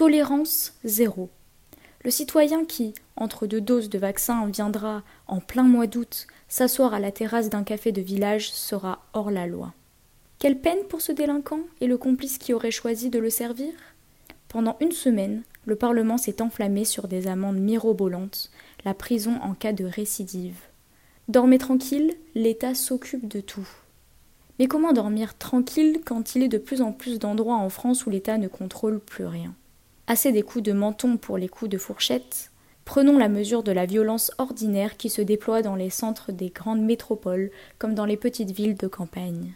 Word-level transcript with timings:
Tolérance 0.00 0.72
zéro. 0.82 1.28
Le 2.04 2.10
citoyen 2.10 2.64
qui, 2.64 2.94
entre 3.16 3.46
deux 3.46 3.60
doses 3.60 3.90
de 3.90 3.98
vaccin, 3.98 4.46
viendra, 4.46 5.02
en 5.26 5.40
plein 5.40 5.64
mois 5.64 5.86
d'août, 5.86 6.26
s'asseoir 6.48 6.94
à 6.94 7.00
la 7.00 7.12
terrasse 7.12 7.50
d'un 7.50 7.64
café 7.64 7.92
de 7.92 8.00
village 8.00 8.50
sera 8.50 9.04
hors 9.12 9.30
la 9.30 9.46
loi. 9.46 9.74
Quelle 10.38 10.58
peine 10.58 10.84
pour 10.88 11.02
ce 11.02 11.12
délinquant 11.12 11.60
et 11.82 11.86
le 11.86 11.98
complice 11.98 12.38
qui 12.38 12.54
aurait 12.54 12.70
choisi 12.70 13.10
de 13.10 13.18
le 13.18 13.28
servir? 13.28 13.74
Pendant 14.48 14.78
une 14.80 14.92
semaine, 14.92 15.42
le 15.66 15.76
Parlement 15.76 16.16
s'est 16.16 16.40
enflammé 16.40 16.86
sur 16.86 17.06
des 17.06 17.26
amendes 17.26 17.60
mirobolantes, 17.60 18.50
la 18.86 18.94
prison 18.94 19.38
en 19.42 19.52
cas 19.52 19.74
de 19.74 19.84
récidive. 19.84 20.60
Dormez 21.28 21.58
tranquille, 21.58 22.14
l'État 22.34 22.74
s'occupe 22.74 23.28
de 23.28 23.42
tout. 23.42 23.68
Mais 24.58 24.66
comment 24.66 24.94
dormir 24.94 25.36
tranquille 25.36 26.00
quand 26.06 26.36
il 26.36 26.42
est 26.42 26.48
de 26.48 26.56
plus 26.56 26.80
en 26.80 26.92
plus 26.92 27.18
d'endroits 27.18 27.58
en 27.58 27.68
France 27.68 28.06
où 28.06 28.10
l'État 28.10 28.38
ne 28.38 28.48
contrôle 28.48 28.98
plus 28.98 29.26
rien? 29.26 29.54
Assez 30.10 30.32
des 30.32 30.42
coups 30.42 30.64
de 30.64 30.72
menton 30.72 31.18
pour 31.18 31.38
les 31.38 31.48
coups 31.48 31.70
de 31.70 31.78
fourchette. 31.78 32.50
Prenons 32.84 33.16
la 33.16 33.28
mesure 33.28 33.62
de 33.62 33.70
la 33.70 33.86
violence 33.86 34.32
ordinaire 34.38 34.96
qui 34.96 35.08
se 35.08 35.22
déploie 35.22 35.62
dans 35.62 35.76
les 35.76 35.88
centres 35.88 36.32
des 36.32 36.48
grandes 36.48 36.82
métropoles 36.82 37.52
comme 37.78 37.94
dans 37.94 38.06
les 38.06 38.16
petites 38.16 38.50
villes 38.50 38.76
de 38.76 38.88
campagne. 38.88 39.52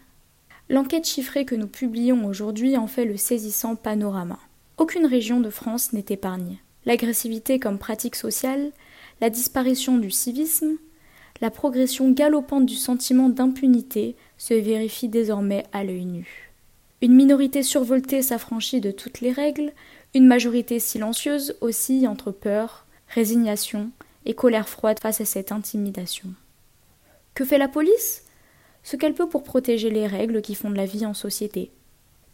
L'enquête 0.69 1.05
chiffrée 1.05 1.43
que 1.43 1.55
nous 1.55 1.67
publions 1.67 2.25
aujourd'hui 2.25 2.77
en 2.77 2.87
fait 2.87 3.03
le 3.03 3.17
saisissant 3.17 3.75
panorama. 3.75 4.39
Aucune 4.77 5.05
région 5.05 5.41
de 5.41 5.49
France 5.49 5.91
n'est 5.91 6.05
épargne. 6.07 6.59
L'agressivité 6.85 7.59
comme 7.59 7.77
pratique 7.77 8.15
sociale, 8.15 8.71
la 9.19 9.29
disparition 9.29 9.97
du 9.97 10.09
civisme, 10.09 10.77
la 11.41 11.51
progression 11.51 12.11
galopante 12.11 12.65
du 12.65 12.75
sentiment 12.75 13.27
d'impunité 13.27 14.15
se 14.37 14.53
vérifie 14.53 15.09
désormais 15.09 15.65
à 15.73 15.83
l'œil 15.83 16.05
nu. 16.05 16.45
Une 17.01 17.13
minorité 17.13 17.61
survoltée 17.61 18.21
s'affranchit 18.21 18.79
de 18.79 18.89
toutes 18.89 19.19
les 19.19 19.33
règles, 19.33 19.73
une 20.15 20.27
majorité 20.27 20.79
silencieuse 20.79 21.57
oscille 21.59 22.07
entre 22.07 22.31
peur, 22.31 22.85
résignation 23.09 23.91
et 24.25 24.33
colère 24.33 24.69
froide 24.69 25.01
face 25.01 25.19
à 25.19 25.25
cette 25.25 25.51
intimidation. 25.51 26.29
Que 27.33 27.43
fait 27.43 27.57
la 27.57 27.67
police? 27.67 28.23
Ce 28.81 28.95
qu'elle 28.95 29.13
peut 29.13 29.27
pour 29.27 29.43
protéger 29.43 29.89
les 29.89 30.07
règles 30.07 30.41
qui 30.41 30.55
font 30.55 30.69
de 30.69 30.77
la 30.77 30.85
vie 30.85 31.05
en 31.05 31.13
société. 31.13 31.69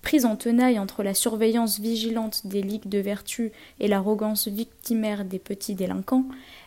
Prise 0.03 0.25
en 0.25 0.35
tenaille 0.35 0.77
entre 0.77 1.01
la 1.01 1.15
surveillance 1.15 1.79
vigilante 1.79 2.45
des 2.45 2.61
ligues 2.61 2.87
de 2.87 2.99
vertu 2.99 3.51
et 3.79 3.87
l'arrogance 3.87 4.47
victimaire 4.47 5.25
des 5.25 5.39
petits 5.39 5.75
délinquants, 5.75 6.25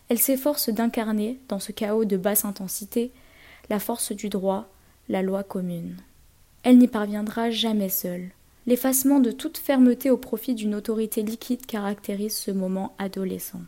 elle 0.09 0.19
s'efforce 0.19 0.69
d'incarner, 0.69 1.39
dans 1.47 1.59
ce 1.59 1.71
chaos 1.71 2.03
de 2.03 2.17
basse 2.17 2.43
intensité, 2.43 3.13
la 3.69 3.79
force 3.79 4.11
du 4.11 4.27
droit, 4.27 4.67
la 5.07 5.21
loi 5.21 5.43
commune. 5.43 5.95
Elle 6.63 6.77
n'y 6.77 6.89
parviendra 6.89 7.51
jamais 7.51 7.89
seule 7.89 8.31
l'effacement 8.67 9.19
de 9.19 9.31
toute 9.31 9.57
fermeté 9.57 10.09
au 10.09 10.17
profit 10.17 10.55
d'une 10.55 10.75
autorité 10.75 11.21
liquide 11.21 11.65
caractérise 11.65 12.35
ce 12.35 12.51
moment 12.51 12.95
adolescent. 12.97 13.61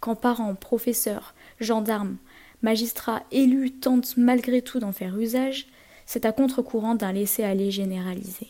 Quand 0.00 0.14
parents, 0.14 0.54
professeurs, 0.54 1.34
gendarmes, 1.58 2.16
magistrats, 2.62 3.22
élus 3.30 3.72
tentent 3.72 4.16
malgré 4.16 4.62
tout 4.62 4.78
d'en 4.78 4.92
faire 4.92 5.18
usage, 5.18 5.66
c'est 6.04 6.26
à 6.26 6.32
contre-courant 6.32 6.94
d'un 6.94 7.12
laisser-aller 7.12 7.70
généralisé. 7.70 8.48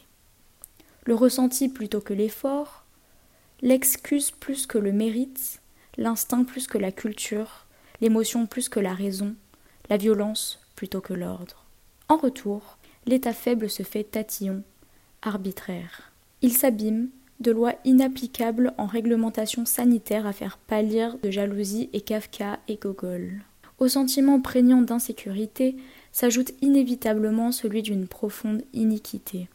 Le 1.04 1.14
ressenti 1.14 1.68
plutôt 1.68 2.00
que 2.00 2.12
l'effort, 2.12 2.84
l'excuse 3.62 4.32
plus 4.32 4.66
que 4.66 4.78
le 4.78 4.92
mérite, 4.92 5.60
l'instinct 5.96 6.44
plus 6.44 6.66
que 6.66 6.78
la 6.78 6.92
culture, 6.92 7.66
l'émotion 8.00 8.46
plus 8.46 8.68
que 8.68 8.80
la 8.80 8.92
raison, 8.92 9.34
la 9.88 9.96
violence 9.96 10.60
plutôt 10.74 11.00
que 11.00 11.14
l'ordre. 11.14 11.64
En 12.08 12.16
retour, 12.16 12.76
l'état 13.06 13.32
faible 13.32 13.70
se 13.70 13.82
fait 13.82 14.04
tatillon 14.04 14.62
arbitraire. 15.22 16.12
Il 16.42 16.52
s'abîme 16.52 17.08
de 17.40 17.50
lois 17.50 17.74
inapplicables 17.84 18.72
en 18.78 18.86
réglementation 18.86 19.64
sanitaire 19.64 20.26
à 20.26 20.32
faire 20.32 20.58
pâlir 20.58 21.18
de 21.22 21.30
jalousie 21.30 21.90
et 21.92 22.00
Kafka 22.00 22.58
et 22.68 22.76
Gogol. 22.76 23.42
Au 23.78 23.88
sentiment 23.88 24.40
prégnant 24.40 24.80
d'insécurité 24.80 25.76
s'ajoute 26.12 26.52
inévitablement 26.62 27.52
celui 27.52 27.82
d'une 27.82 28.06
profonde 28.06 28.62
iniquité. 28.72 29.48